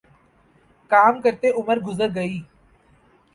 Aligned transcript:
کام 0.91 1.21
کرتے 1.21 1.49
عمر 1.51 1.79
گزر 1.79 2.09
گئی 2.15 2.41